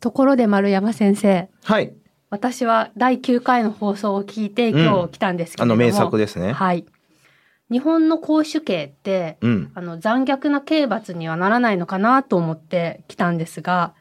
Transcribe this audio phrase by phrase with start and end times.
[0.00, 1.48] ところで丸山先生。
[1.64, 1.92] はい。
[2.30, 6.52] 私は第9回の放送を聞いて今日来たんですけれども、あの名作ですね。
[6.52, 6.84] はい。
[7.70, 9.72] 日本の公主刑って、うん。
[9.74, 13.94] あの残虐な刑罰にはならないのかなと思って来たんですが、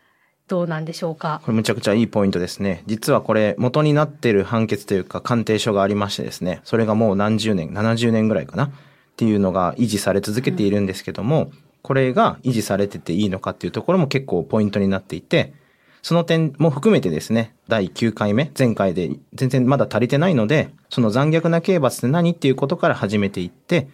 [0.48, 1.42] どうなんでしょうか？
[1.44, 2.84] これむちゃくちゃいいポイントですね。
[2.86, 8.66] 実はこれ元になってる判決というか鑑定書がありましてですね、それがもう何十年、70年ぐらいかな？
[8.66, 8.72] っ
[9.18, 11.52] ていうのが維持され続けているんですけども、
[11.82, 15.54] これが維持されてていいのかっていうところも結構ポイントになっていて、
[16.02, 23.88] その点も含めてですね、第9回目、前回で全然まだ足りてないので、その残虐な刑罰って何っていうことから始めていって、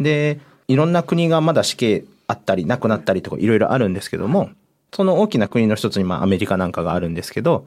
[0.00, 4.50] で、いろんな国がまだ死刑あったり、なくなったりとかいろいろあるんですけども、
[4.94, 7.66] その大きな国の一つにまあアメリカなんかがあるんですけど、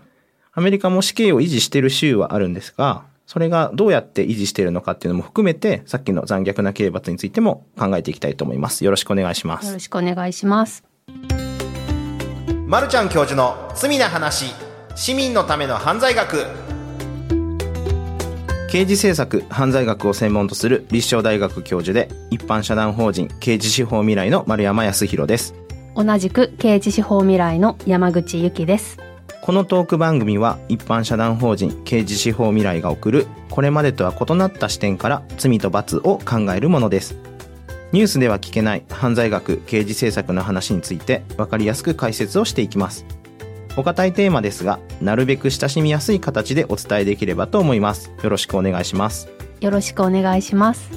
[0.53, 8.83] アメリカも死刑を維持してる州はあるんですが、それがどうやって維持しているのかっていうのも含めて、さっきの残虐な刑罰についても考えていきたいと思います。
[8.83, 9.67] よろしくお願いします。
[9.67, 10.83] よろしくお願いします。
[12.71, 14.53] まるちゃん教授の罪な話、
[14.95, 16.45] 市民のための犯罪学。
[18.69, 25.53] 刑事政策、犯罪学を専門とする立正大学教授で、一般社団法人刑事司法未来の丸山康弘です。
[25.97, 28.97] 同じく刑事司法未来の山口由紀です。
[29.41, 37.17] このトーク番組は一般社団法人刑事司法未来が送るこれまでとは異なった視点から罪と罰を考えるものです。
[37.91, 43.05] ニュースでは聞けない犯罪学刑事政策の話について分かりやすく解説をしていきます。
[43.75, 48.11] お堅いテーマですが、なるべく親しみやすい形でお伝えできればと思います。
[48.23, 49.29] よろしくお願いします。
[49.59, 50.89] よろしくお願いします。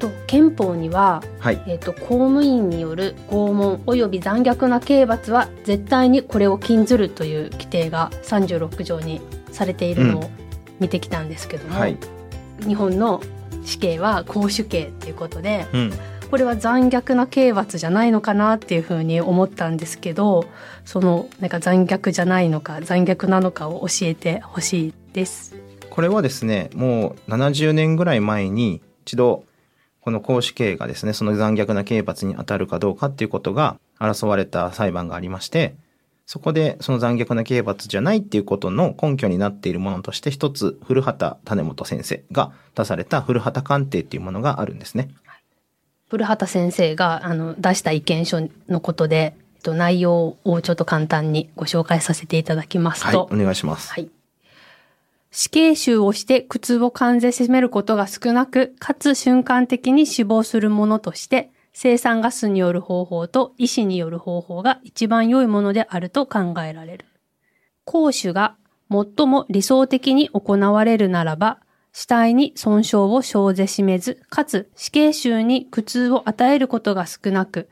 [0.00, 1.62] と憲法には、はい。
[1.68, 9.20] えっ、と公務員による拷問及び残虐な刑罰は絶対にこれを禁ずるという規定が36条に
[9.52, 10.30] されているのを
[10.80, 11.96] 見てきたんですけども、はい。
[12.66, 13.20] 日本の
[13.70, 15.92] 死刑は公主刑っていうことでうん。
[16.30, 20.44] これは残虐な刑罰じゃないのかなっていうふうに思ったんですけど
[20.84, 25.56] そのなんか残虐じゃないのか残虐なのかを教えてほしいです。
[25.90, 29.44] これはですね、もう70年ぐらい前に一度、
[30.00, 35.74] この公主刑がですね、その残虐な刑罰に当たるかどうかっていうことが争われた裁判がありまして、
[36.30, 45.08] そこでその残虐な刑罰じゃないっていうことの根拠になっているものとして一つ、古畑種本先生が出された古畑鑑定っていうものがあるんですね。
[46.08, 53.90] 古畑先生があの出した意見書のことで、えっと、内容をちょっと簡単にご紹介させていただきますはい、と、お願いします。
[53.92, 54.08] はい。
[55.32, 67.06] 死刑囚をして苦痛を感じ締めることが少なく、かつ瞬間的に死亡するものとして、生産ガスによる方法と医師による方法が一番良いものであると考えられる。
[67.84, 68.56] 公主が
[68.90, 71.60] 最も理想的に行われるならば、
[71.92, 77.68] 死体に損傷を生ぜしめず、かつ死刑囚に苦痛を与えることが少なく、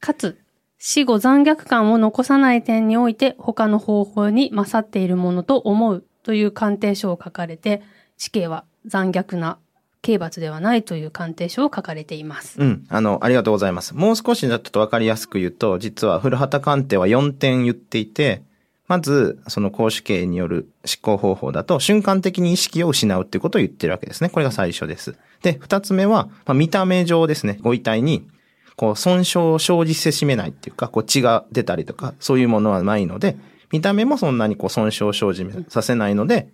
[0.00, 0.38] かつ
[0.78, 7.82] 死後残虐感を残さない点において他の方法に勝っているものと思うという鑑定書を書かれて、
[8.16, 9.58] 死刑は残虐な
[10.02, 12.60] 刑罰ではないという鑑定書を書かれています。
[12.60, 12.84] うん。
[12.88, 13.94] あの、ありがとうございます。
[13.94, 18.42] もう少しだとわかりやすく言うと、実は古畑鑑定は4点言っていて、
[18.90, 24.30] まず、その公主刑による執行方法だと、瞬間的に意識を失うっていうことを言ってるわけですね。
[24.30, 25.16] これが最初です。
[25.42, 28.26] で、二つ目は、まあ、見た目上ですね、ご遺体に、
[28.74, 33.36] こう、損傷を生じせしめないっていうか、こう、血が出たりとか、そういうものはないので、
[33.70, 36.48] 見た目もそんなにこう、損傷を生じさせないので、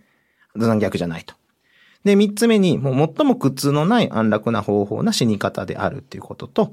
[0.57, 1.35] 残虐じゃないと。
[2.07, 6.73] で、三つ目に、もう最も苦痛のない安楽な方法な死に方であるっていうことと、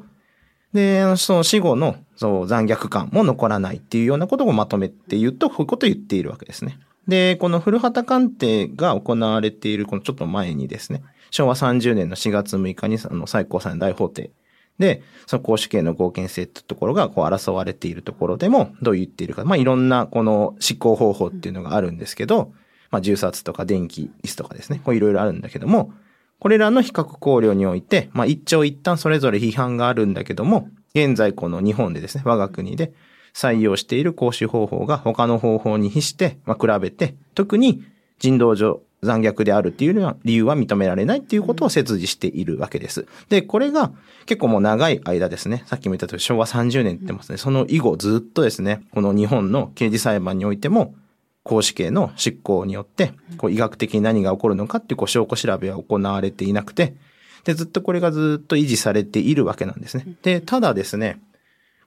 [0.74, 6.78] で、その死後のそう残虐感も残らないっていうようなことをまとめて言うと、こういうことを言っているわけですね。
[7.08, 11.02] で、この古畑鑑定が行われているこのちょっと前にですね、
[11.32, 14.30] 昭和30年の4月6日にあの最高裁の大法廷
[14.78, 19.44] で、その公主刑の合憲性ってところがこう争われているところでもどう言っているか。
[19.46, 22.54] まあいろんなこの執行方法っていうのがあるんですけど、
[22.94, 25.92] まあ銃殺とか電気椅子とかですね、こういろいろあるんだけども、
[26.38, 32.94] これらの比較考慮において、まあ一長一短それぞれ批判があるんだけども、現在この日本でですね、我が国で
[33.34, 37.84] 採用している講習方法が他の方法に比して、まあ比べて、特に
[38.20, 43.08] 人道上残虐であるっていうのは理由は認められないっていうことを切示しているわけです。
[43.30, 43.92] で、これが
[44.28, 50.94] 結構もう長い間ですね、さっきも言ったとおり昭和30年って言ってますね、その以後ずっとですね、この日本の刑事裁判においても、
[51.44, 56.96] 公主刑の執行によって、こう医学的に何が起こるのかっていうこう証拠調べは行われていなくて、
[57.44, 60.06] で、ずっとこれがずっと維持されているわけなんですね。
[60.22, 61.22] で、ただですね、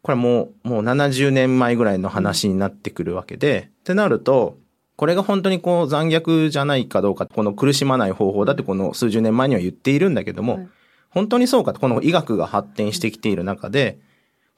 [0.02, 4.58] これはもう、もう70年前ぐらいの話になってくるわけで、ってなると、
[4.96, 10.68] これが本当にこう残虐じゃないかどうか、この苦しまない方法だってこの数十年前には言っているんだけども、はい。
[11.10, 13.98] 本当にそうかと、この医学が発展してきている中で、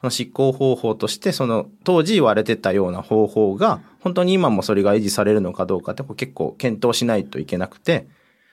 [0.00, 8.06] その執行方法として、その当時言われてたような方法が、本当に今もそれが維持されるのかどうかって結構検討しないといけなくて、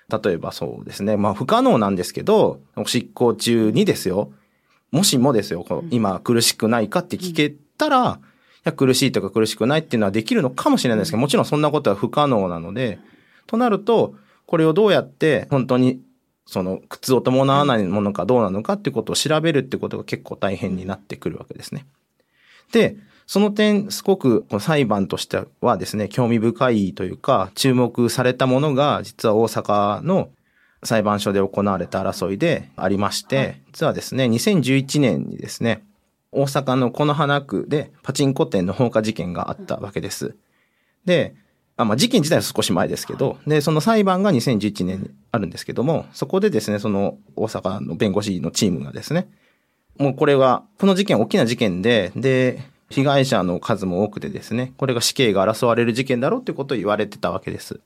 [0.10, 4.32] 例えばそうですね、まあ不可能なんですけど、執行中にですよ、
[4.92, 8.26] もしもですよ、今苦しくないかって聞けたら、い
[8.64, 12.98] や苦しいとか苦しくないっていうのはできるのかもしれないですけど、もちろんそんなことは不可能なので、
[13.46, 14.16] となると、
[14.48, 16.02] これをどうやって本当に
[16.46, 21.86] その苦痛を伴わないものかどうなのかってことを調べるってことが結構大変になってくるわけですね。
[22.72, 22.98] で、
[23.28, 30.30] その点、すごく裁判としてはですね、興味深いというか、注目されたものが、実は大阪の
[30.84, 35.84] 裁判所で行われた争いでありまして、はい実はですね、2011年にですね、
[36.32, 40.36] 大阪の此花区でパチンコ店の放火事件があったわけです。
[41.04, 41.36] で、
[41.78, 49.28] あまあ、事件自体は少し前ですけど、で、その裁判が2011年にあるんですけども、そこでですね、その大阪の弁護士のチームがですね、
[49.98, 57.82] もうこれは、この事件大きな事件で、で、被害者の数も多くてですね、これが死刑が争われる事件だろうっていうことを言われてたわけです。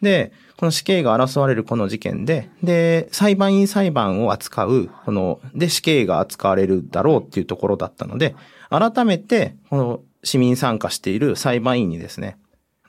[0.00, 8.36] で、この死刑が争われるこの事件で、で、裁判員裁判を扱う、この、で、死刑が扱われるだろうっていうところだったので、
[8.70, 12.38] 改めて、この市民参加している裁判員にですね、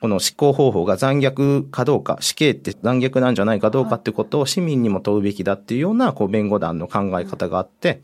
[0.01, 8.01] この執行方法が残虐かどうか、死刑って残虐なんじゃないかどうかってことを市民にも問うべきだっていうような、こう、弁護団の考え方があって、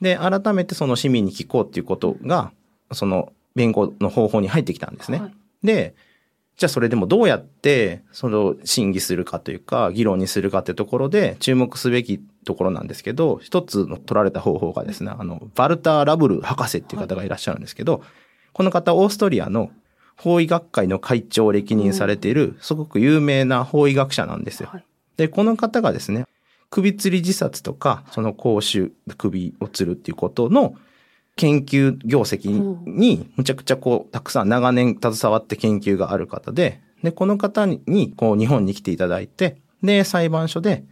[0.00, 2.52] で、改めてその市民に聞こうっていうことが、
[2.92, 5.20] その弁護の方法に入ってきたんですね。
[5.20, 5.94] はいで、
[6.56, 18.02] じゃあそれでもどうやって、その審議するかというか、議論にするかってところで注目すべきところなんですけど、一つの取られた方法がですね、あの、バルター・ラブル博士っていう方がいらっしゃるんですけど、
[18.52, 19.70] この方、オーストリアの
[20.20, 24.68] 法医学会の会長を歴任されている、すごく有名な法医学者なんですよ。
[24.70, 24.84] はい。
[25.16, 26.26] で、この方がですね、
[26.68, 30.74] 首吊り自殺とか、その公衆首を吊るっていうことの
[31.36, 32.50] 研究業績
[32.86, 40.84] に、むちゃくちゃこう、たくさん長年携わって研究がある方で、で、この方に、こう、日本に来ていただいて、で、裁判所で、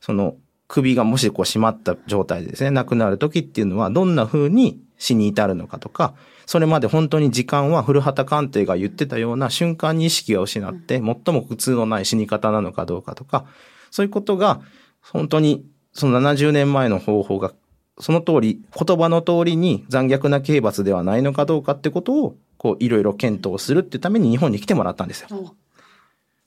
[0.00, 0.36] その、
[0.68, 6.14] 首がもしこう締まった状態でですね、亡くなる時っていうのは、どんな風に死に至るのかとか、
[6.46, 13.46] それまで本当に時間は古畑鑑定が言ってたような瞬間に意識を失って、最も苦痛のない死に方なのかどうかとか、
[13.90, 14.60] そういうことが、
[15.00, 17.52] 本当にその70年前の方法が、
[17.98, 25.54] その通り、言葉の通りに残虐な刑罰ではないのかどうかってことを、こう、いろいろ検討するっていうために日本に来てもらったんですよ。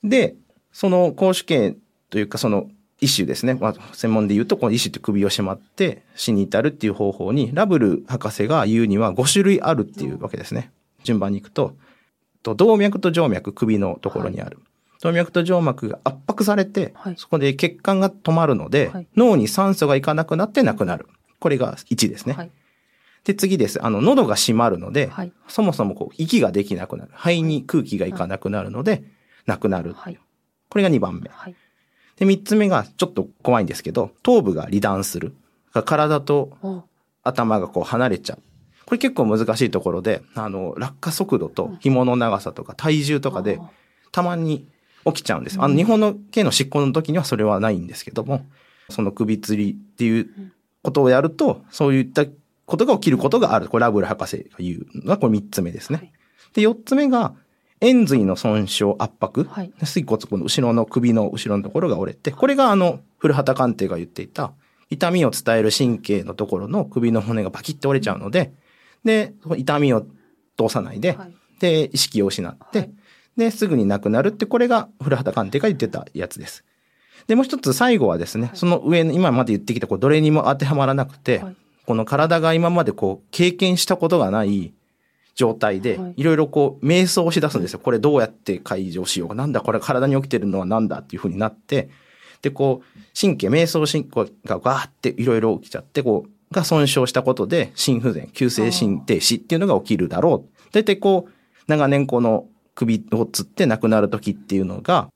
[0.04, 0.36] で、
[0.72, 1.76] その公主刑
[2.10, 2.70] というかその
[3.02, 3.54] 一種ですね。
[3.54, 10.72] まあ、専門で言うと、この一種って首を縛って死に至るっていう方法に、ラブル博士が言うには5種類あるっていうわけですね。
[11.04, 11.76] 順番に行くと、
[12.44, 14.60] と動脈と静脈、首のところにある。
[15.02, 21.08] 動脈と静脈が圧迫されて、はいそこで血管が止まるので、はい脳に酸素がいかなくなって亡くなる。
[21.40, 22.34] これが1ですね。
[22.34, 22.52] はい。
[23.24, 23.84] で、次です。
[23.84, 27.12] あの、喉が閉まるので、はいそもそもこう、息ができなくなる。
[27.14, 29.04] 肺に空気がいかなくなるので、
[29.46, 29.94] 亡くなる。
[29.94, 30.20] はい。
[30.70, 31.32] これが2番目。
[32.20, 32.28] はい。
[32.28, 35.36] で、3つ目がちょっと怖いんですけど、頭部が離断する。
[35.86, 36.84] 体とお
[37.24, 38.40] 頭がこう離れちゃう。
[38.86, 43.70] これ結構難しいところで、あの、落下速度と紐の長さとか体重とかであ、
[44.12, 44.68] たまに
[45.06, 45.58] 起きちゃうんです。
[45.62, 48.46] あの、日本の刑の執行の時にはそれはないんですけども、
[48.90, 50.30] その首吊りっていう
[50.82, 52.26] ことをやると、そういった
[52.66, 53.68] ことが起きることがある。
[53.68, 56.00] これラブル博士が言うのが、これ3つ目ですね。
[56.00, 56.12] はい
[56.54, 57.34] で、4つ目が、
[57.82, 59.46] 円髄の損傷圧迫。
[59.46, 59.72] はい。
[59.84, 64.54] 水骨この後ろの首の後ろのところが折れて、これがあの、古畑鑑定が言っていた、
[64.90, 68.54] 痛みを伝える神経のところの首の骨がバキッと折れちゃうので、
[69.04, 70.06] で、痛みを
[70.58, 71.34] 通さないで、はい。
[71.60, 72.92] で、意識を失って、はい。
[73.38, 76.66] で、すぐに亡くなるって、これが古畑鑑定が言ってたやつです。
[77.28, 81.56] で、もう一つ最後はですね、その上の今まで言ってきた、こう、どれにも当てはまらなくて、はい。
[81.86, 84.74] この体が今までこう、経験したことがない
[85.40, 87.80] 状態ではい、いろいろこう、瞑想をしだすんですよ。
[87.80, 89.36] これどうやって解除しようか。
[89.36, 91.90] なんだこれ体に起きてるのはなんだっていうふうになって、
[92.42, 100.74] で、こう、神経、瞑想神経がガーっていろいろ起きちゃって、こう、が損傷したことで、心不全、急性心停止っていうのが起きるだろう。
[100.74, 101.32] 大体こう、
[101.68, 105.08] 長年この首をつって亡くなる時っていうのが、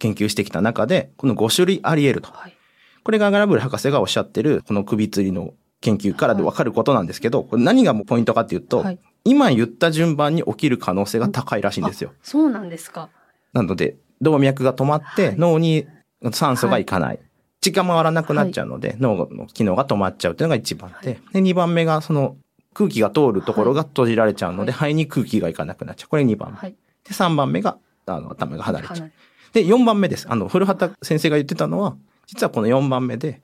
[0.00, 2.30] 研究してきた中で、この5種類あり得ると。
[2.32, 2.56] はい。
[3.04, 12.14] これがガラブル博士がおっしゃってる、この首吊りの研究からでわかることなんですけど、これ何がもうポイントかっていうと、はい今言った順番に起きる可能性が高いらしいんですよ。
[12.22, 13.10] そうなんですか。
[13.52, 15.86] なので、動脈が止まって、はい脳に
[16.32, 17.20] 酸素がいかない。
[17.60, 22.36] 血が回らなくなっちゃうので、脳の機能が止まっちゃうというのが一番で、で、二番目がその
[22.72, 26.08] 空気が通るところが閉じられちゃうので、肺に空気がいかなくなっちゃう。
[26.08, 26.56] これ二番目。
[26.56, 26.76] はい。
[27.06, 29.12] で、三番目が、あの、頭が離れちゃう
[29.52, 30.26] で、4番目です。
[30.30, 33.42] あの、古畑先生が言ってたのは、実はこの4番目で、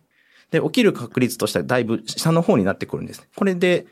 [0.51, 3.29] で、起きる確率としてはだいぶ下の方になってくるんです。
[3.35, 3.87] これで、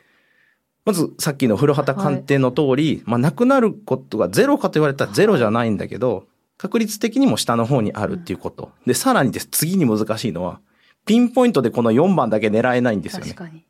[0.85, 8.71] まずさっきの古畑鑑定の通り、まあなくなることがゼロかと言われたらゼロじゃないんだけど、確率的にも下の方にあるっていうこと。
[8.85, 10.59] で、さらにです、次に難しいのは、
[11.05, 13.49] ピンポイントでこの4番だけ狙えないんですよね確。
[13.49, 13.63] かに。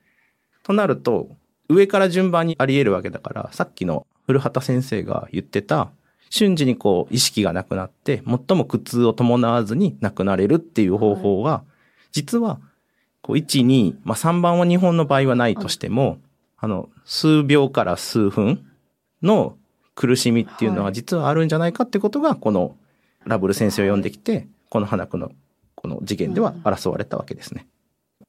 [0.63, 1.29] となると、
[1.69, 5.91] 上から順番にあり得るわけだから、さっきの古畑先生が言ってた、
[6.29, 11.63] 瞬時にこう意識がなくなって、最も苦痛を伴わずに亡くなれるっていう方法が、
[12.11, 12.59] 実は、
[13.21, 16.17] こう1、2、まあ3番は日本の場合はないとしても、
[16.63, 18.65] あの、数秒から数分
[19.21, 19.57] の
[19.95, 22.77] 苦しみっていうのははい実はあるんじゃないかってことが、この
[23.25, 25.33] ラブル先生を呼んできて、この花子の
[25.75, 27.67] この事件では争われたわけですね。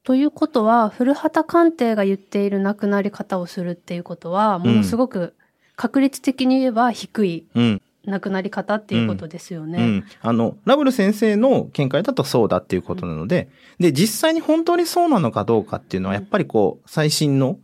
[0.02, 5.34] ということは、古畑鑑定が言っている亡くなり方をするっていうことは、ものすごく
[5.76, 7.82] 確率的に言えば低いうん。
[8.04, 9.78] 亡くなり方っていうことですよね。
[9.78, 10.04] うん。
[10.20, 13.48] あの、ラブル先生の見解だとそうだっていうことなので、
[13.78, 17.58] で、実際に本当にそうなのかどうかっていうのは、やっぱりこう、最新の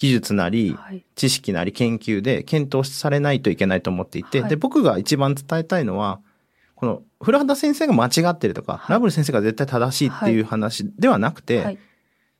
[0.00, 1.04] 技術なり、はい。
[1.14, 4.50] 知識なり研究で検討されないといけないと思っていて、はい。
[4.50, 6.20] で、僕が一番伝えたいのは、
[6.74, 8.92] この、古畑先生が間違ってるとか、はい。
[8.92, 11.78] ラブル先生が絶対正しいっていう話ではなくて、はい。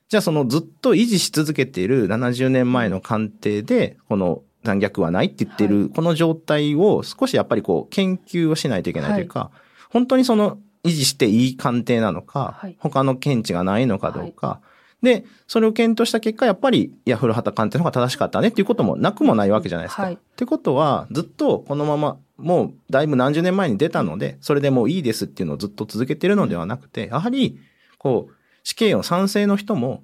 [0.09, 9.51] じゃあそのずっと維持し続けている70年前の鑑定で、この残虐はないって言ってる、この状態を少しやっぱりこう研究をしないといけないというか、
[9.91, 12.75] 本当にその維持していい鑑定なのか、はい。
[12.79, 14.61] 他の検知がないのかどうか、
[15.01, 20.03] で、それを検討した結果、やっぱり、いや、古畑鑑定の方が正しかったねっていうこともなくもないわけじゃないですか。
[20.03, 27.59] はいってことは、ずっとこのまま、もうだいぶ何十年前に出たので、それでもういいですっていうのをずっと続けてるのではなくて、やはり、
[27.99, 30.03] こう、死刑の賛成の人も、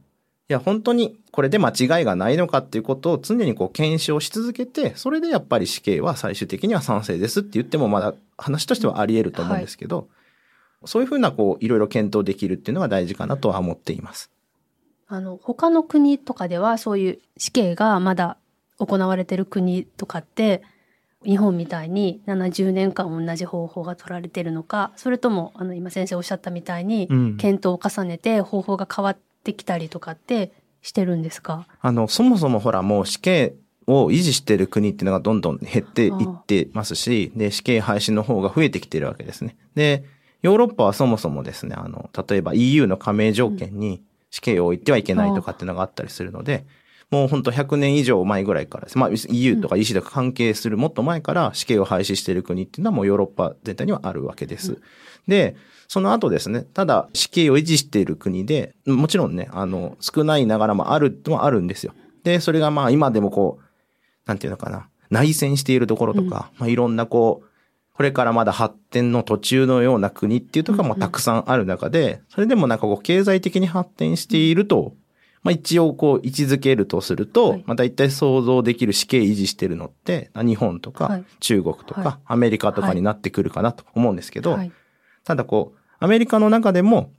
[0.49, 10.07] いや、本当にこれで間違いがないのかっていうことを常にこう検証し続けて、それでやっぱり死刑は最終的には賛成ですって言ってもまだ話としてはあり得ると思うんですけど、
[10.85, 14.31] そういうふうなこう、いろいろ検討できるっていうのが大事かなとは思っています。
[15.07, 18.37] あの、他の国とかではそういう死刑がまだ
[18.77, 20.63] 行われてる国とかって、
[21.25, 31.67] 日本みたいに70年間同じ方法が取られてるのか、それとも、あの、今先生おっしゃったみたいにうん、検討を重ねて方法が変わってきたりとかってしてるんですか？
[31.81, 33.55] あの、そもそもほらもう死刑
[33.87, 39.55] を維持している国っていうのがどんどん減っていってますし、で、死刑廃止の方が増えてきてるわけですね。
[39.73, 40.03] で、
[40.43, 46.65] ヨーロッパはそもそもですね、あの、例えば EU の加盟条件に死刑を置いてはいけないとかっていうのがあったりするので、
[47.09, 48.97] もうほんと100年以上前ぐらいからです。
[48.97, 54.81] まあ EU とか EC とか関係するもっと前から死刑を廃止している国っていうのはもうヨーロッパ全体にはあるわけです。
[55.27, 55.55] で、
[55.87, 61.93] その後ですね、ただ死刑を維持している国で、もちろんね、あの、少ないながらもあるのはあるんですよ。
[62.23, 63.63] で、それがまあ今でもこう、
[64.25, 67.46] なんていうのかな、内戦しているところとか、まあいろんなこう、
[67.97, 74.93] これからまだ発展の途中のような国っていうところもたくさんある中で、それでもなんかこう経済的に発展していると、
[75.41, 77.63] まあ一応こう位置づけるとすると、はい。
[77.65, 81.25] まあ大体想像できる死刑維持してるのって、日本とかはい。
[81.39, 84.71] 中国とはかアメリカとかになってくるかなと思うんですけど、はい。
[85.23, 87.11] ただこう、アメリカの中でも、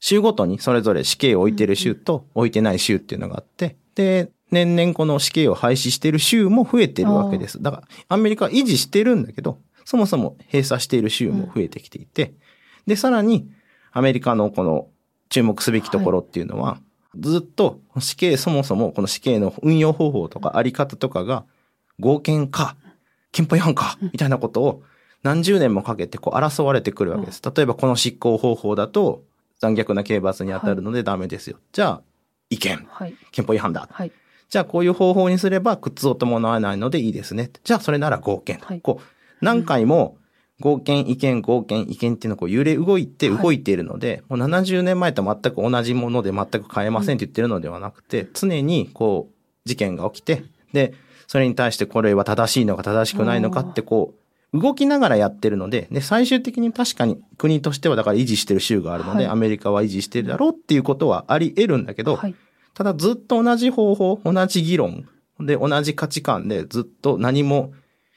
[0.00, 7.62] 州ごとにそれぞれ死刑を置いてる州と置いてない州っていうのがあって、で、年々この死刑を廃止している州も増えてるわけです。
[7.62, 12.34] だから、アメリカは維持してるんだけど、そもそも閉鎖している州も増えてきていて、
[12.86, 13.48] で、さらに、
[13.92, 14.88] アメリカのこの
[15.30, 16.78] 注目すべきところっていうのは、
[17.18, 21.44] ずっと死刑、そもそもこの死刑の運用方法とかあり方とかが、
[22.00, 22.76] 合憲か、
[23.30, 24.82] 憲法違反か、みたいなことを
[25.22, 27.40] 何十年もかけてこう争われてくるわけです。
[27.42, 29.22] 例えばこの執行方法だと
[29.60, 31.58] 残虐な刑罰に当たるのでダメですよ。
[31.72, 32.02] じゃあ、
[32.50, 33.14] 違憲、はい。
[33.30, 33.88] 憲法違反だ。
[33.90, 34.12] はい。
[34.48, 37.50] じゃあこういう方法にすれば苦痛を伴わないのでいいですね。
[37.64, 38.58] じゃあそれなら合憲。
[38.62, 40.16] はいこう、何回も
[40.60, 43.42] 合憲、違憲、合憲、違憲っていうのをこう揺れ動いてはい。
[43.42, 50.94] 動いているので、もう70年前と全く同じもので全く変えませんって言ってるのではなくて、常にこう事件が起きて、で、
[51.26, 54.14] それに対してこれは正しいのか正しくないのかってこ
[54.52, 59.26] う、動きながらやってるので、で、最終的に確かに国としてはだから維持してる州があるので、はい。
[59.26, 62.34] アメリカは維持してるだろうっていうことはあり得るんだけど、はい。
[62.72, 65.08] ただずっと同じ方法、同じ議論
[65.40, 67.72] で同じ価値観でずっと何も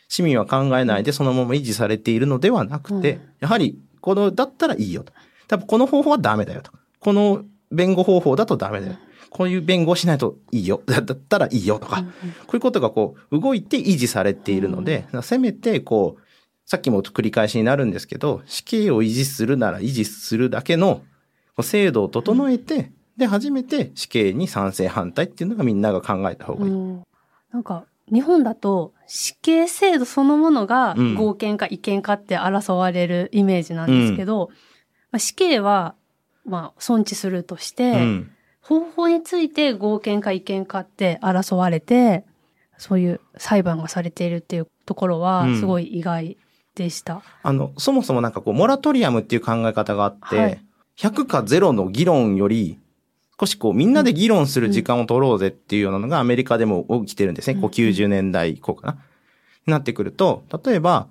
[0.09, 5.13] 市民は考えないでそのまま維持されているのではなくて、うんやはりこのだったらいいよと。
[5.47, 6.71] 多分この方法はダメだよと。
[6.99, 8.95] この弁護方法だとダメだよ。
[9.29, 10.81] こういう弁護をしないといいよ。
[10.87, 12.01] だったらいいよとか。
[12.01, 16.21] こういうことがこう動いて維持されているので、せめてこう、
[16.65, 21.01] さっきも繰り返しになるんですけど、死刑を維持するなら維持するだけの
[21.61, 26.71] 制度を整えて、で、初めて死刑に賛成反対っていうのがみんなが考えた方がいい。
[26.71, 27.03] うん
[27.51, 34.49] なんか、日本だと死刑制度そのものがうん合憲か違憲かって争われるイメージなんですけど、
[35.11, 35.95] まあ、死刑は、
[36.45, 38.31] まあ、尊置するとして、うん。
[38.61, 42.23] 方法について合憲か違憲かって争われて、
[42.77, 46.37] そういう裁判がされているっていうところはう、んすごい意外
[46.75, 47.23] でした。
[47.41, 50.61] あの、そもそもなんかこう、モラトリアムっていう考え方があって、はい
[50.99, 52.77] 100か0の議論より、
[53.39, 57.55] 少しこう、みんなで議論する時間を取ろうぜっていうようなのがアメリカでも起きてるんですね。
[57.55, 58.98] こう、うん90年代以降かな。
[59.65, 61.08] なってくると、例えば、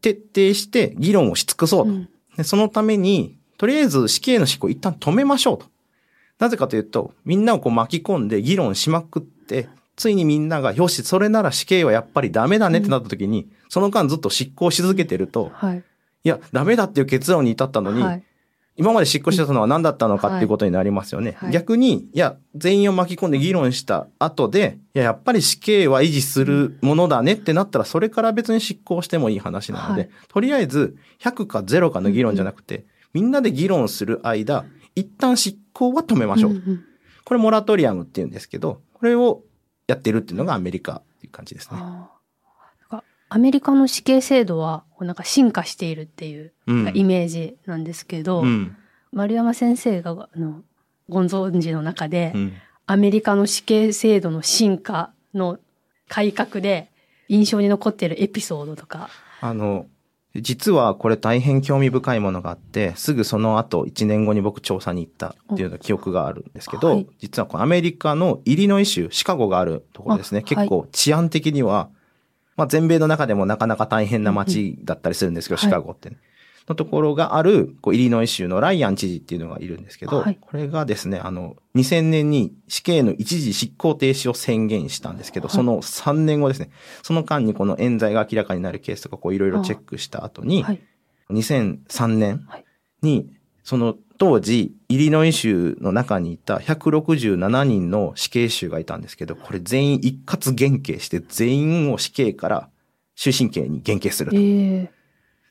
[0.00, 1.90] 徹底して議論をし尽くそうと。
[1.90, 5.66] うんでそのために、とりあえず死刑の執行を一旦止めましょうと。
[6.38, 15.84] なぜかというと、みんなをこう巻き込んで議論しまくって、ついにみんなが、よし、それなら死刑はやっぱりダメだねってなった時に、その間ずっと執行し続けてると、はい。
[16.24, 18.22] いや、ダメだっていう結論に至ったのに、はい。
[18.76, 21.32] 今まで執行してたのは何だったのかっていうことになりますよね。
[21.36, 34.64] はい逆に、いや、全員を巻き込んで議論した後で、いや、やっぱり死刑は維持するものだねってなったら、それから別に執行してもいい話なので、はいとりあえず、100か0かの議論じゃなくて、みんなで議論する間、
[34.94, 36.52] 一旦執行は止めましょう。
[36.52, 36.84] んん
[37.24, 39.42] これモラトリアムって言うんですけど、これを
[39.86, 41.78] やってるっていうのがアメリカっていう感じですね。
[43.32, 46.92] アメリカの死刑制度は、なんか進化しているっていううん。
[46.94, 48.76] イメージなんですけど、うん。
[49.10, 50.62] 丸山先生が、あの、
[51.08, 52.52] ご存知の中で、うん。
[52.86, 55.58] アメリカの死刑制度の進化の
[56.08, 56.90] 改革で
[57.28, 59.08] 印象に残っているエピソードとか。
[59.40, 59.86] あの、
[60.34, 70.40] 実はこれ大変興味深いものがあって、すぐその後1年後に僕調査に行ったっていうような記憶があるんですけど、はい実はこのアメリカのイリノイ州、シカゴがあるところですね。
[70.40, 71.88] あ結構治安的には、
[72.56, 76.16] まあ全米の中でもなかなか大変な街だったりするんですけど、シカゴってね、
[76.68, 80.38] のところがある、こうイリノイ州のライアン知事っていうのがいるんですけど、はい。
[80.40, 85.56] これがですね、あの、2000年に死刑の一時執行停止を宣言したんですけど、はい。
[85.56, 86.70] その3年後ですね、
[87.02, 90.80] その間にこの冤罪が明らかになるケースとかこういろいろチェックした後に、はい。
[91.30, 92.64] 2003年はい。
[93.02, 93.30] に、
[93.64, 102.68] その当時、イリノイ州の中にいた167人の死刑囚がいたんですけど、これ全員一括減刑して全員を死刑から
[103.16, 104.40] 終身刑に減刑するえと。
[104.40, 104.90] え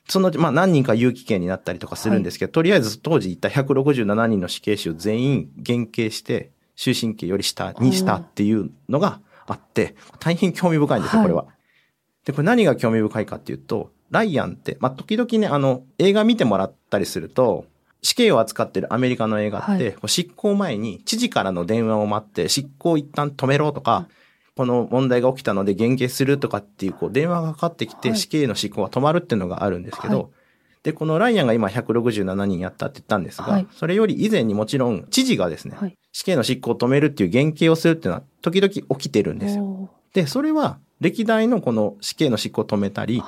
[0.08, 11.44] そのまあ何人か有期刑になったりとかするんですけど、とりあえず当時いた167人の死刑囚全員減刑して終身刑より下にしたっていうのがあって、大変興味深いんですよ、はいこれは。
[12.24, 17.66] で、これ何が興味深いかっていうと、ライアンって、まあ、時々ね、あの、映画見てもらったりすると、
[18.02, 24.08] 死刑を扱ってるアメリカの映画って、はい執行前に知事からの電話を待って、執行を一旦止めろとか、
[24.56, 30.26] この問題が起きたので減刑するとかっていう、こう、電話がかかってきて、はい死刑の執行が止まるっていうのがあるんですけど、はい
[30.82, 35.96] で、このライアンが今167人やったって言ったんですが、はいそれより以前にもちろん知事がですね、はい。
[36.12, 39.64] 死刑の執行を止めるっていう減刑をするっていうのは時々起きてるんですよ。
[39.64, 43.22] おで、それは歴代のこの死刑の執行を止めたり。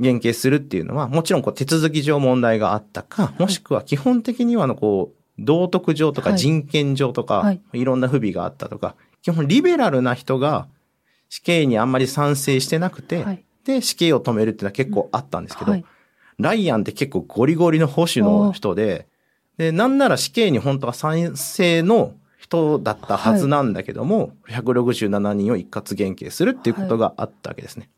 [0.00, 10.68] 減刑するっていうのは、もちろんこう手続き上問題があったか、もしくは基本的にはあのこう、道徳上とかはい人権上とか、はいい、ろんな不備があったとか、基本リベラルな人が
[11.28, 13.44] 死刑にあんまり賛成してなくて、はい。
[13.64, 15.84] で、死刑を止めるっていうのは結構あったんですけど、はい。
[16.38, 19.08] ライアンって結構ゴリゴリの保守の人で、
[19.56, 27.88] で、なんなら死刑に本当は賛成の人だったはずなんだけども、167人を一括減刑するっていうことがあったわけですね。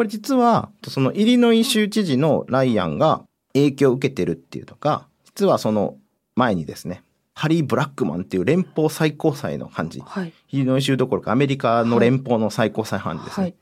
[0.00, 5.98] これ実は、そのイリノイ州知事のライアンが影響を受けてるっていうとか、実はその
[6.36, 7.02] 前にですね、
[7.34, 10.32] ハリー・ブラックマンっていう連邦最高裁の判事、はい。
[10.52, 13.44] イリノイ州どころかアメリカの連邦の最高裁判事ですね。
[13.44, 13.54] はい。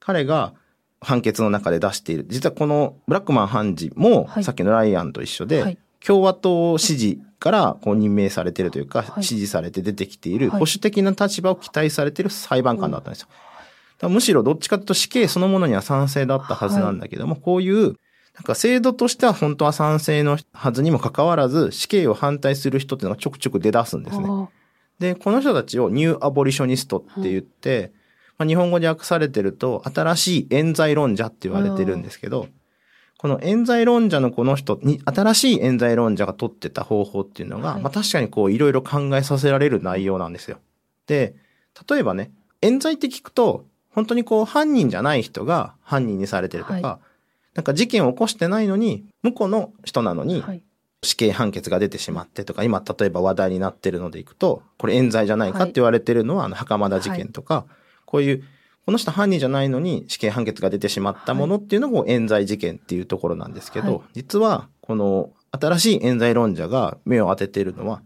[0.00, 0.54] 彼が
[1.02, 2.24] 判決の中で出している。
[2.26, 13.28] 実はこのブラックマン判事も、はいさっきのライアンと一緒で、はい共和党支持からこう任命されているというか、はい支持されて出てきている、はい保守的な立場を期待されている裁判官だったんですよ。
[14.08, 17.96] むしろどっちかというと死刑そのものには賛成だったはずなんだけども、こういう、
[18.34, 24.26] なんか制度としては本当は賛成のはずにもかかわらず、死刑を反対する人っていうのがちょくちょく出だすんですね。
[24.28, 24.48] あ
[24.98, 27.92] で、この人たちをニューアボリショニストって言って、
[28.38, 32.48] まあ、日本語で訳されてると、新しい冤罪論者って言われてるんですけど、
[33.18, 37.82] この冤罪論者のこの人に、新しい冤罪論者が取ってた方法っていうのが、はい。
[37.82, 40.58] まあ確かにこういろいろ考えさせられる内容なんですよ。
[41.06, 41.36] で、
[41.88, 46.98] 例えばね、冤罪って聞くと、本当にこう犯人じゃない人が犯人にされてるとか、は
[47.54, 50.42] なんか事件を起こしてないのに、向こうの人なのに。
[51.04, 57.66] 死刑判決が出てしまってとか、今例えば話題になってるのでいくと、これ冤罪じゃないかって言われてるのは、あの、袴田事件とか、
[58.06, 58.44] こういう、
[58.86, 64.00] この人犯人じゃないのに死刑判決が出てしまったものっていうのが冤罪事件っていうところなんですけど、はい。
[64.14, 68.02] 実は、この新しい冤罪論者が目を当てているのは、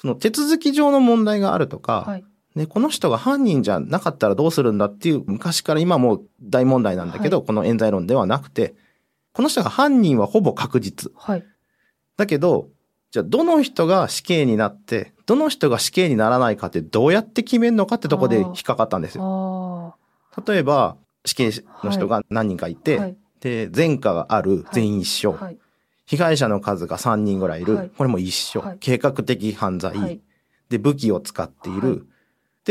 [0.00, 2.24] その手続き上の問題があるとか、はい。
[2.58, 8.74] で、この人が犯人じゃなかったらどうするんだっていう昔から今もう大問題なんだけど、はこの冤罪論ではなくて、
[9.32, 11.12] この人が犯人はほぼ確実。
[11.16, 11.44] はい。
[12.16, 12.68] だけど、
[13.10, 19.96] じゃあどの人が死刑になって、どの人が死刑にならないかってどうやって決めるのかってとこで引っかかったんですよ。
[20.46, 21.50] 例えば、死刑
[21.84, 25.32] の人が何人かいて、はいで、前科がある全員一緒。
[25.32, 25.58] はい。
[26.06, 27.76] 被害者の数が3人ぐらいいる。
[27.76, 29.96] はいこれも一緒、はい計画的犯罪。
[29.96, 30.20] はい。
[30.68, 32.06] で、武器を使っている。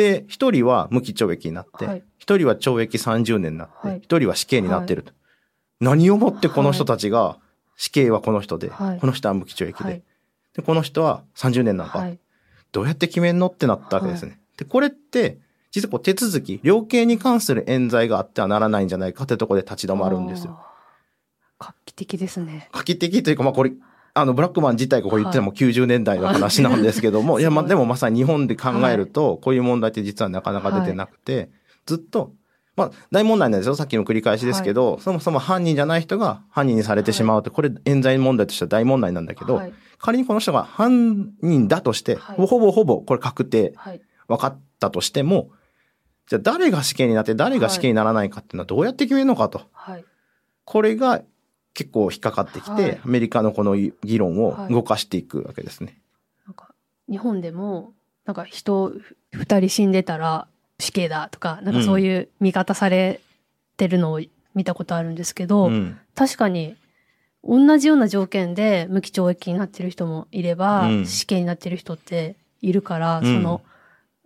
[0.02, 5.12] はいで、一人は無期懲役になってはい、一、人は懲役30年になって、はい一、人は死刑になってると。
[5.80, 7.40] 何をもってこの人たちが、
[7.78, 10.04] 死刑はこの人で、はいこの人は無期懲役で、はい。
[10.56, 12.20] で、この人は30年なのか、はい。
[12.72, 14.40] どうやって決めんのってなったわけですね。
[14.58, 15.40] で、これって、
[15.72, 20.60] 実はこう手続き、量刑に関する冤罪があってはならないんじゃないかってところで立ち止まるんですよ。
[21.60, 22.70] 画期的ですね。
[22.72, 23.72] 画期的というか、まあこれ、
[24.18, 31.50] あの、ブラックマン自体がこう言っても90年代の話なんですけども、 い、や、まあでもまさに日本で考えると、こういう問題って実はなかなか出てなくて、
[31.86, 32.32] ずっと、
[32.76, 33.76] まあ大問題なんですよ。
[33.76, 39.74] さっきの繰り返しですけど、そもそも犯人じゃない人が犯人にされてしまうって、これ冤罪問題としては大問題なんだけど、はい。
[40.00, 44.02] 仮にこの人が犯人だとして、はいほぼほぼこれ確定、はい。
[44.28, 45.50] 分かったとしても、
[46.28, 49.62] じゃあ誰が死刑になって誰が死刑にならないかっていうのはどうやって決めるのかと。
[49.72, 50.06] はい。
[50.66, 51.22] これが
[51.78, 56.00] 結構引っかかってきて、はいアメリカのこの議論をはい動かしていくわけですね。
[56.48, 56.74] なんか、
[57.08, 57.94] 日本でも、
[58.26, 58.94] なんか人
[59.32, 60.48] 二人死んでたら
[60.80, 63.22] 死刑だとか、なんかそういう見方され
[63.78, 64.22] てるのを
[64.56, 66.00] 見たことあるんですけど、うん。
[66.16, 66.76] 確かに、
[67.44, 73.62] 同じような条件で無期懲役になってる人もいれば、うん死刑になってる人っているから、うんその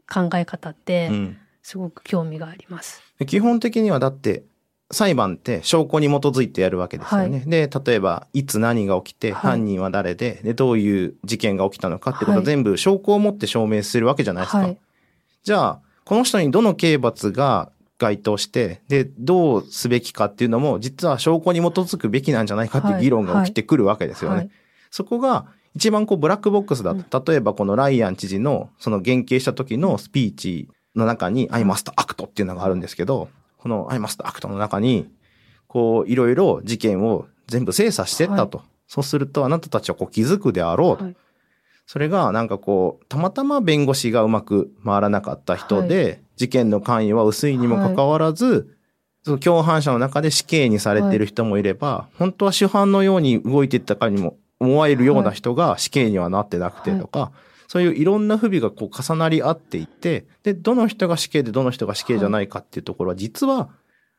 [0.09, 3.01] 考え方ってうんすごく興味があります。
[3.19, 4.43] で基本的にはだって、
[4.91, 7.39] 裁判って証拠に基づいてやるわけですよね。
[7.39, 14.57] はで、例えば、いつ何が起きて、はい犯人は誰で、で、どういう事件が起きたのかってことは全部証拠を持って証明するわけじゃないですか。
[14.59, 14.77] はい。
[15.43, 24.37] じゃあ、この人にどの刑罰が該当して、で、どうすべきかっていうのも、実は証拠に基づくべきなんじゃないかっていう議論が起きてくるわけですよね。
[24.37, 24.49] はい。
[24.89, 27.23] そこが一番こうブラックボックスだと。
[27.31, 33.29] 例えばこのライアン知事のその減刑した時のスピーチの中に I must act っていうのがあるんですけど、
[33.61, 35.07] この I must act の中に、
[35.67, 38.63] こういろいろ事件を全部精査してったと。
[38.87, 41.03] そうするとあなたたちはこう気づくであろうと。
[41.05, 41.15] はい。
[41.85, 48.75] それがなんかこう、たまたま弁護士がうまく回らなかった人で、事件の関与は薄いにもかかわらず、
[49.23, 57.31] その共犯者の中で死刑にされている人もいれば、本当は主犯のように動いていったかにも思えるような人が死刑にはなってなくてとか、
[57.71, 63.69] そういういろんな不備がこう重なり合っていって、で、どの人が死刑でどの人が死刑じゃないかっていうところは実は、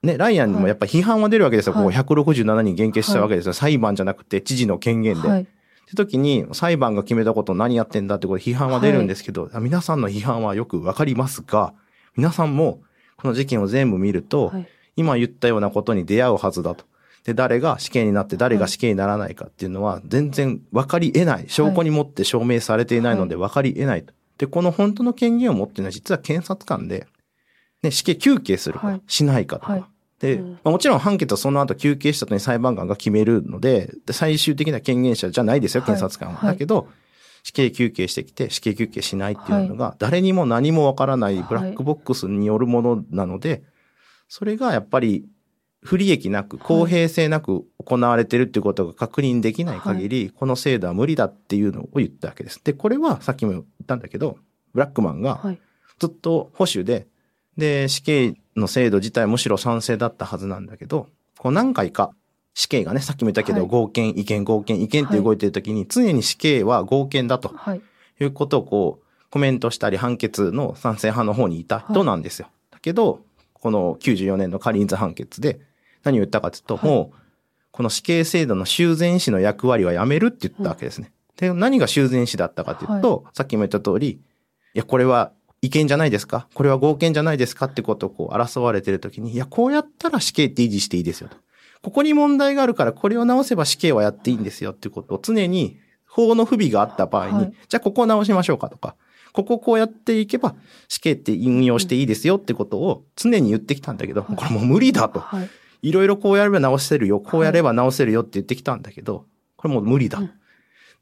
[0.02, 1.74] ね、ライアンにもやっぱり批判は出るわけですよ。
[1.74, 3.52] はいこう167人減刑したわけですよ。
[3.52, 5.28] 裁判じゃなくて知事の権限で。
[5.28, 5.42] はい。
[5.42, 5.46] っ
[5.84, 11.74] て時に、裁判が決めたことを何やってんだってことで批判は出るんですけど、皆さんの批判はよくわかりますが、
[12.16, 12.80] 皆さんも
[13.18, 14.68] この事件を全部見ると、はい。
[14.96, 16.86] 今言ったようなことに出会うはずだと。
[17.24, 21.44] で、誰が死刑になって誰が死刑にならないかっていうのは全然分かり得ない。
[21.48, 24.12] 証拠に持って証明されていないので分かり得ないと。
[24.38, 27.06] で、この本当の権限を持っているのは実は検察官で、
[27.82, 29.02] ね、死刑休刑するか、はい。
[29.06, 29.72] しないかとか。
[29.72, 29.84] はい。
[30.18, 30.50] で、うん。
[30.52, 35.94] まあもちろん判決はその後休刑した後に裁判官が決めるので、で最終的な権限者じゃないですよ、はい。
[35.94, 36.40] 検察官は。
[36.40, 36.54] はい。
[36.54, 36.88] だけど、
[37.44, 41.36] 死刑休刑してきて、死刑休刑しないっていうのが、誰にも何もわからない。
[41.42, 43.62] ブラックボックスによるものなので、
[44.28, 45.26] それがやっぱり
[45.82, 52.60] 不利益なく、公平性なく行われてるっていうことが確認できない限り、この制度は無理だっていうのを言ったわけです。
[52.62, 54.38] で、これはさっきも言ったんだけど、
[54.72, 55.58] ブラックマンがはい。
[55.98, 57.06] ずっと保守で、
[57.56, 62.12] で、死刑の制度自体むしろ賛成だったはずなんだけど、こう何回か
[62.54, 67.82] 死刑がね、さっきも言ったけど、はい合憲、違憲、合憲、違憲って動いてる時に、常に死刑は合憲だとはい。
[68.20, 72.48] いうことをこう、コメントしたり判決の賛成派の方にいた人なんですよ。
[72.70, 73.20] だけど、
[73.54, 75.60] この94年のカリーンズ判決で
[76.04, 77.16] 何を言ったかというと、はいもう、
[77.70, 81.12] この死刑制度の修繕士の役割はやめるって言ったわけですね。
[81.36, 84.18] で、何が修繕士だったかというと、さっきも言った通り、い
[84.74, 86.48] や、これは違憲じゃないですか？
[86.54, 91.36] これは合憲じゃないですかってことをこう争われてるときに、いや、こうやったら死刑って維持していいですよと。
[91.82, 98.94] ここに問題があるからこれを直せば死刑はやっていいんですよっていうことを常に法の不備があった場合に、はいじゃあここを直しましょうかとか、
[99.32, 100.54] ここをこうやっていけば
[100.88, 105.20] 死刑って引用していいですよってことを常に言ってきたんだけど、これもう無理だと。
[105.20, 105.50] はい。
[105.82, 110.18] いろいろこうやれば直せるよ、こうやれば直せるよって言ってきたんだけど、これもう無理だ。
[110.18, 110.30] うん。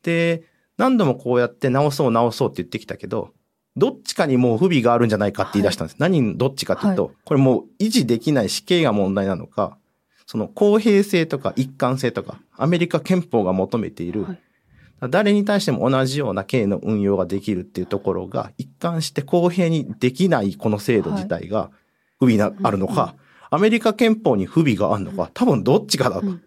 [0.03, 0.45] で、
[0.79, 3.33] 何度もこうやって直そう直そうって言ってきたけど、
[3.77, 5.97] どっちかにもう不備があるんじゃないかって言い出したんです。
[5.99, 9.77] 何、どっちかっていうと、これもう維持できない死刑が問題なのか、
[10.27, 14.41] その公平性とか一貫性とか、アメリカ憲法が求めている、はい。
[15.09, 21.71] 誰に対しても同じような刑の運用ができるっていうところが、一貫して公平にできないこの制度自体が
[22.19, 23.15] 不備があるのか、
[23.51, 26.27] アメリカ憲法に不備があるのか、多分どっちかだと。
[26.27, 26.43] うん。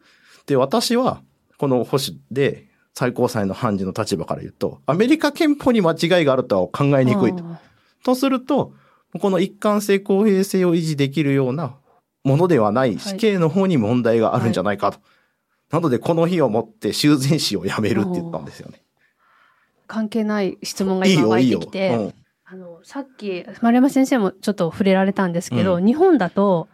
[0.45, 1.21] で、私は、
[1.57, 7.43] この保守で最高裁の判事の立場から言うと、アメリカ憲法に間違いがあるとは考えにくいと。
[7.43, 7.59] あ
[8.03, 8.73] とすると、
[9.19, 11.75] この一貫性公平性を維持できるような
[12.23, 14.99] ものではない死刑の方に問題があるんじゃないかと。
[15.71, 18.83] なので、この日をもって修繕士を辞めるって言ったんですよね。
[19.87, 22.05] 関係ない質問が今湧いてきて、いいよいいよ。
[22.05, 22.13] うん。
[22.45, 26.67] あの、さっき、丸山先生もちょっと触れられたんですけど、う日本だと、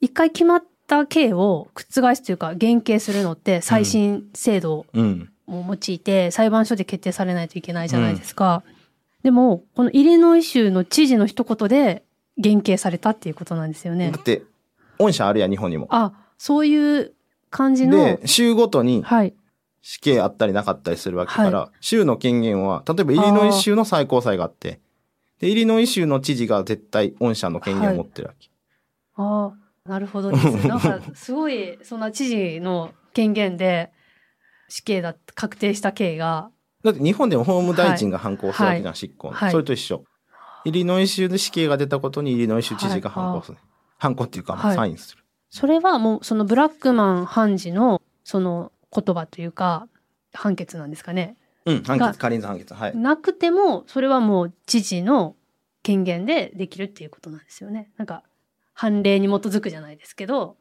[0.00, 5.30] 一回決まった刑を覆すというか、減刑するのって最新制度うん。
[5.50, 8.62] を用いて、裁判所で決定されないといけないじゃないですか。
[9.22, 12.04] でも、このイリノイ州の知事の一言で
[12.36, 14.18] 減刑されたっていうことなんですよねだ。
[14.18, 14.42] って、
[14.98, 15.88] 御社あるやん、日本にも。
[15.90, 17.12] あ、そういう
[17.50, 19.34] 感じの、で、州ごとにはい。
[19.80, 24.80] 死刑あったりなかったりするわけから、州の権限は、例えばイリノイ州の最高裁があって、
[25.40, 28.50] で、イリノイ州の知事が絶対御社の権限を持ってるわけ。
[29.16, 30.46] ああ、なるほどです。
[30.68, 33.92] なんか、すごい、そんな知事の権限で、
[34.68, 36.50] 死刑だ、確定した刑が、
[36.84, 40.04] だって日本でも法務大臣が反抗するわけじゃん、執行の、はいそれと一緒。
[40.64, 43.58] イリノイ州で死刑が出たことにイリノイ州知事が反抗する。
[43.96, 45.24] 反抗っていうか、サインする。
[45.50, 49.88] それはもう、そのブラックマン判事の、その言葉というか、
[50.32, 51.36] 判決なんですかね。
[51.64, 52.74] うん、判が決、仮に判決。
[52.74, 52.96] はい。
[52.96, 55.36] なくても、それはもう知事の
[55.82, 57.90] 権限でできるっていうことなんですよね。
[57.96, 58.22] なんか、
[58.78, 60.56] 判例に基づくじゃないですけど、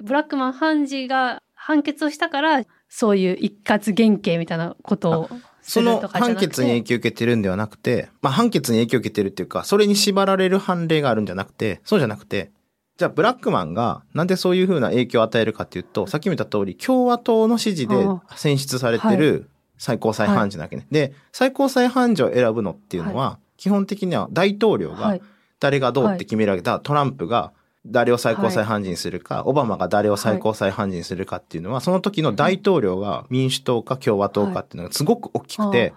[0.00, 5.28] ブラックマン判事が判決をしたから、そういう一括減刑みたいなことを
[5.62, 5.98] すその。
[6.06, 12.52] 判決に影響を受けてるんではなくて、まあ判決に影響を受けてるっていうか、それに縛られる判例があるんじゃなくて、そうじゃなくて、
[12.98, 20.86] じゃあブラックマンがなんでそういうふうな影響を与えるかっていうと、さっきも言った通り、共和党の支持であ選出されてる最高裁判事なわけね。
[20.92, 25.22] で、最高裁判事を選ぶのっていうのは、基本的には大統領がはい。
[25.60, 26.80] 誰がどうって決めるわけだ。
[26.80, 27.52] トランプが
[27.86, 35.94] 誰を最高裁判事にするか、オバマが誰を最高裁判事にするかっていうのは、その時の大統領が民主党か共和党かっていうのがすごく大きくて、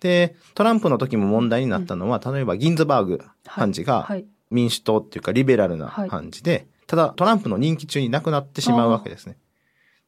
[0.00, 4.26] で、トランプの時も問題になったのは、例えばギンズバーグ判事がはい。
[4.50, 6.08] 民主党っていうかリベラルなはい。
[6.08, 9.36] 判事で、ただトランプの任期中に亡くなってしまうわけですね。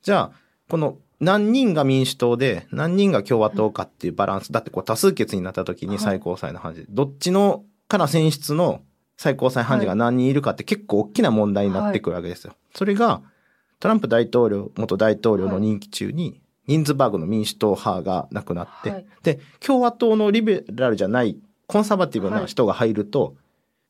[0.02, 5.94] じゃあ、この何人が民主党で何人が共和党かっていうバランス、だってこう多数決になった時はい。
[5.94, 8.80] に最高裁の判事、どっちのから選出の
[9.18, 12.54] 最高裁判事が何人いるかって結構大きな問題になってくるわけですよ。
[12.74, 13.20] それが
[13.80, 19.06] トランプ大統領、元大統領の任期中に、ギンズバーグの民主党派が亡くなって、はい。
[19.22, 23.34] で、共和党のリベラルじゃない、コンサバティブな人が入ると、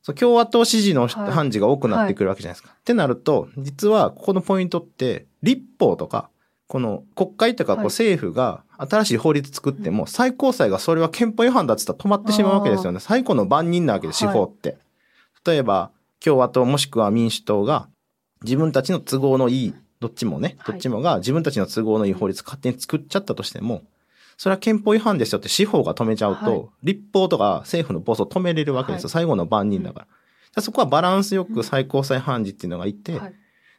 [0.01, 1.31] そう共和党支持のはい。
[1.31, 2.75] 判事が多くなってくるわけじゃないですか。
[2.77, 6.29] ってなると、実はここのポイントって、立法とか、
[6.67, 12.99] この国会とかこうはい政府が新しい法律作っても、最高裁がそれは憲法違反だって言ったら止まってしまうわけですよね。
[12.99, 14.77] 最古の万人なわけで司法って。
[15.45, 17.89] 例えば、共和党もしくは民主党が
[18.43, 23.83] 自分たちの都合のいい、どっちもね、はいどっちもが自分たちの都合のいい法律勝手に作っちゃったとしても、
[24.37, 29.07] それは憲法違反ですよって司法が止めちゃうと、はい立法とか政府の暴走を止めれるわけですよ。
[29.07, 30.05] はい最後の番人だから。
[30.05, 30.13] じゃ
[30.57, 33.33] あそこはバランスよく最高裁判事っていうのがいて、はい。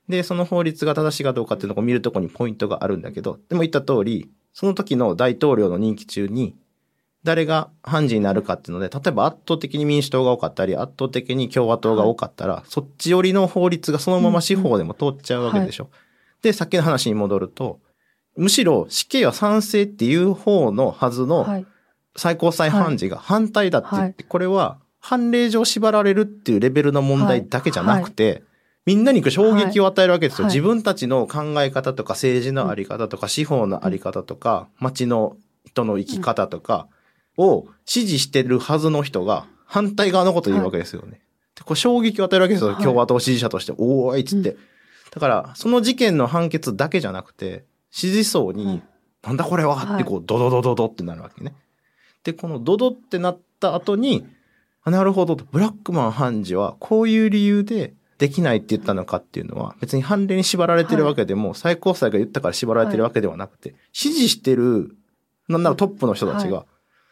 [0.09, 6.55] で、その法律が正しいかどうかっていうのを見るところにポイントがあるんだけど、でも言った通り、その時の大統領の任期中に、
[7.23, 15.89] 誰が判事になるかっていうので、例えば圧倒的に民主党が多かったり、圧倒的に共和党が多かったら、そっち寄りの法律がそのまま司法でも通っちゃうわけでしょ。
[16.43, 17.81] で、さっきの話に戻ると、
[18.37, 21.67] むしろ死刑は賛成っていう方のはずのはい。
[22.17, 28.43] 最高裁判事が反対だって言って、これは判例上縛られるっていうレベルの問題だけじゃなくて、
[28.87, 30.47] みんなに衝撃を与えるわけですよ。
[30.47, 36.89] はい自分たちの考え方とか政治のあり方とか司法のあり方とか街の人の生き方とか
[37.37, 41.23] を支持してるはずの人が反対側のことを言うわけですよね。
[41.57, 42.73] でこれ衝撃を与えるわけですよ。
[42.73, 43.73] はい共和党支持者として。
[43.79, 44.57] おーいっつって。
[45.11, 48.83] だから、その事件の判決だけじゃなくて、支持層に、うん
[49.25, 51.55] なんだこれはってこう、ドドドドドってなるわけね。
[52.25, 54.27] で、このドドってなった後に、
[54.83, 64.97] あなるほどと、ブラックマン判事はこういう理由でできないって言ったのかっていうのは、別に判例に縛られてるわけでも、最高裁が言ったから縛られてるわけではなくて、支持してる、
[65.49, 66.67] なんならトップの人たちはが、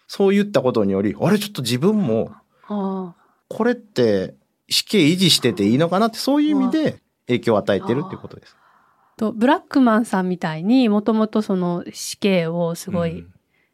[0.06, 2.32] そう言ったことにより、あれちょっと自分も、
[2.68, 3.14] あ
[3.48, 4.34] これって
[4.68, 8.56] 死刑維持してていいのかなって、そういう意味で影響を与えてるっていうことです。
[8.56, 9.18] あ。
[9.18, 13.26] と、ブラックマンさんみたいに、もともとその死刑をすごい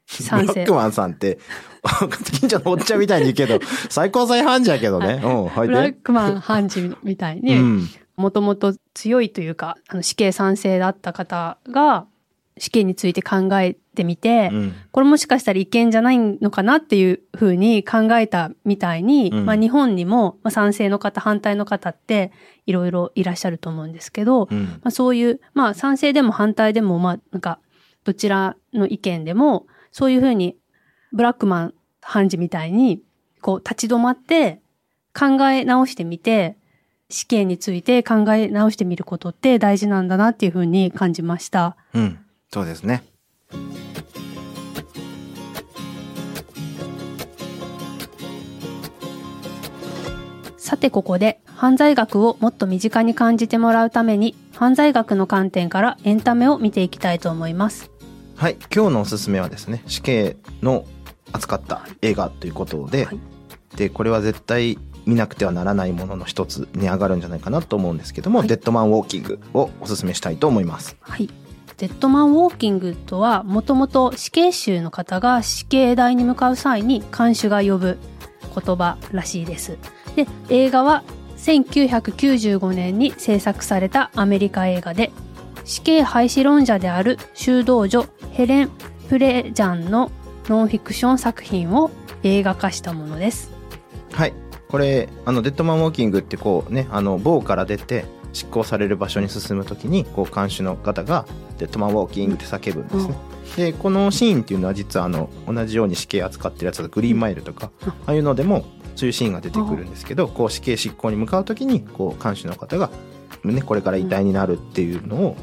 [0.09, 0.73] ブラック。
[0.73, 1.39] マンさんって、
[2.41, 5.21] 近所のおっちゃんみたいに言うけど、最高裁判事やけどね。
[5.23, 5.93] うん、はいブラッで。
[5.93, 7.89] クマン判事みたいうに、ん。
[8.17, 12.07] もともと強いというか、あの死刑賛成だった方が、
[12.59, 14.73] 死刑について考えてみて、うん。
[14.91, 22.33] これもしかしたら違憲じゃないのかなっていうふうに考えたみたいに、うんまあ日本にも、まあ、賛成の方、反対の方って
[22.67, 24.65] いろいろいらっしゃると思うんですけど、うん。
[24.65, 27.61] まあそういう、まあ賛成でも反対でも、まあなんか、
[28.05, 30.57] どちらの意見でも、そういうふうに、
[31.13, 33.03] ブラックマン判事みたいに、
[33.41, 34.61] こう立ち止まって
[35.19, 36.57] 考え直してみて、
[37.11, 41.77] 死刑について考え直してみることって大事なんだなっていうふうに感じました。
[41.95, 42.19] うん、
[42.53, 43.03] そうですね。
[50.69, 57.91] さてここで犯罪学をもっと身近に感じてもらうために犯罪学の観点からエンタメを見ていきたいと思います。
[58.39, 60.87] はい、今日のおすすめはですね、死刑の
[61.33, 63.19] 扱った映画ということで、はい
[63.77, 70.97] で、これは絶対見なくてはならないものの一つに上がるんじゃないかなと思うんですけども、はいデッドマンウォーキングをおすすめしたいと思います。
[71.01, 71.29] はい。
[71.79, 77.99] デッドマンウォーキングとはもともと死刑囚の方が死刑台に向かう際に看守が呼ぶ
[78.55, 79.79] 言葉らしいです。
[80.15, 81.03] で、映画は
[81.39, 85.11] 1995年に制作されたアメリカ映画で
[85.69, 88.71] 死刑廃止論者である修道女ヘレン・
[89.11, 90.11] プレジャンの
[90.49, 91.91] ノンフィクション作品を
[92.23, 93.53] 映画化したものです。
[94.13, 94.33] はい。
[94.71, 101.27] これ、あの、デッドマンウォーキングってこうね、あの、棒から出て執行される場所に進むときに、こう、看守の方が、
[101.59, 103.15] デッドマンウォーキングって叫ぶんですね。
[103.57, 108.65] で、このシーンっていうのは実はあの、同じように死刑扱ってるやつがグリーンマイルとか、うんああいうのでも、
[108.97, 112.89] そういうシーンが出てくるんですけど、こう、死刑執行に向かうときに、こう、看守の方が、
[113.45, 115.37] ね、これから遺体になるっていうのを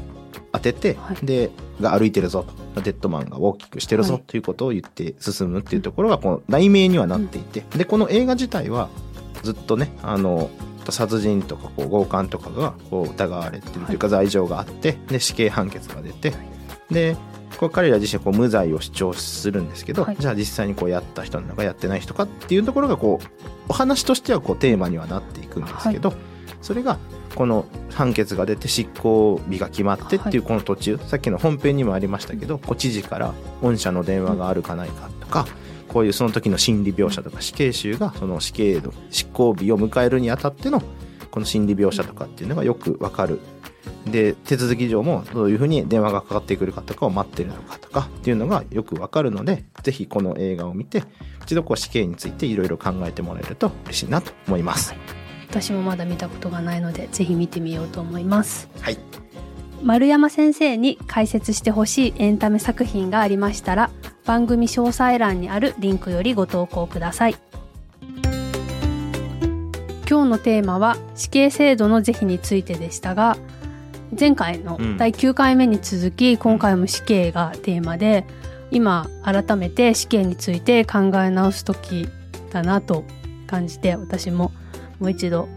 [0.56, 1.26] 当てて、はい。
[1.26, 4.22] で、が歩いてるぞと、デッドマンがウォーキングしてるぞはい。
[4.26, 8.88] ということを言って進むっていうところが、この題名にはなっていて、で、この映画自体は、
[9.42, 10.50] ずっとね、あの、
[10.92, 16.32] 殺人とかこう強姦とかがこう疑われてるというか罪状があって、で死刑判決が出て、
[16.90, 17.16] で
[17.58, 20.16] こう彼ら自身はこう無罪を主張するんですけど、はい。
[20.18, 23.26] じゃあ実際にこうやった人なのかやってない人かっていうところがこう
[23.68, 26.12] お話としてはこうテーマにはなっていくんですけど、
[26.62, 26.98] それが
[27.36, 35.46] この判決が出て執行日が決まってっていうこの途中、さっきの本編にもありましたけど、こう知事から御社の電話があるかないかとか、
[35.86, 40.82] こういうその時の心理描写とか死刑囚がその死刑の執行日を迎えるにあたっての
[41.30, 43.38] この心理描写とかっていうのがよくわかる。
[44.06, 51.02] で手続き上もどういうふうに電話がかかってくるかとかを待ってるのかとかっていうのがよくわかるのでぜひこの映画を見て
[51.42, 54.94] 一度こう死刑についていろいろ考えてもらえると嬉しいなと思います。
[55.56, 58.68] 私もまだ見たことがないのでぜひ見てみようと思います。
[58.82, 58.98] はい、
[59.82, 63.90] 丸山先生に解説してほしいエンタメ作品がありましたら
[64.26, 67.36] 番組詳細欄にあるリンクよりご投稿ください。
[70.08, 73.38] 今日のテーマは死刑制度の是非についてでしたが
[74.18, 74.96] 前回のうん。
[74.98, 78.26] 第9回目に続き、今回も死刑がテーマで
[78.70, 82.08] 今改めて死刑について考え直す時
[82.50, 83.04] だなと
[83.46, 84.52] 感じて私も
[85.00, 85.48] もう一度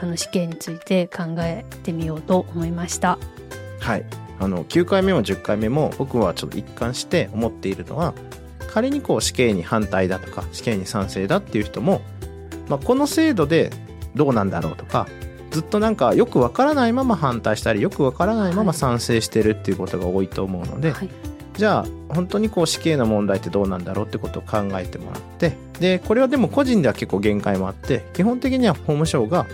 [0.00, 3.18] あの死刑について考えてみようと思いました。
[3.80, 4.04] はい、
[4.38, 8.14] あの9回目も10回目も僕はちょっと一貫して思っているのは
[8.72, 12.00] 仮にこう死刑に反対だとか死刑に賛成だっていう人も、
[12.68, 13.70] まあ、この制度で
[14.14, 15.06] どうなんだろうとか
[15.50, 29.46] ずっとなんかよくわからないまま反対したりよくわからないまま賛成してるっていうことが多いと思うので、はいじゃあ本当にこう死刑の問題ってどうなんだろうってことを考えてもらってでこれはでも個人では結構限界もあって基本的には法務省が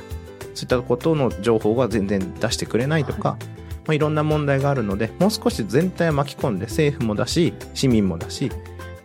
[0.54, 3.46] そういったことの情報が全然出してくれないとか、いま
[3.88, 8.50] あ、いろんな問題があるのでもう少し全体を巻き込んで政府もだし市民もだし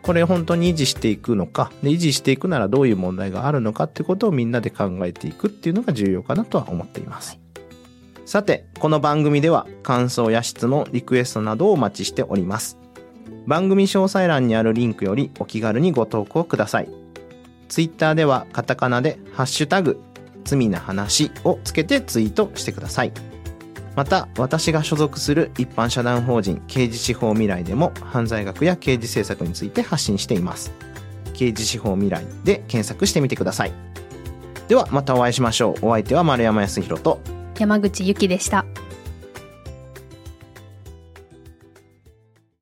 [0.01, 7.39] これを本当に維持していくのかで維持していくならどういう問題があるのかってことをみんなで考えていくっていうのが重要かなとは思っています。
[8.25, 12.84] さて、この番組では感想や質問、リクエストなどをお待ちしております。
[13.47, 16.89] 番組詳細欄にあるリンクよりお気軽にご投稿ください。
[17.67, 19.99] ツイッターではカタカナでハッシュタグ、
[20.43, 23.11] 罪な話をつけてツイートしてください。
[23.95, 30.73] また、私が所属する一般社団法人刑事司法未来でも犯罪学や刑事政策について発信しています。
[31.33, 33.71] 刑事司法未来で検索してみてください。
[34.67, 35.87] ではまたお会いしましょう。
[35.87, 37.21] お相手は丸山康弘と
[37.57, 38.65] 山口ゆきでした。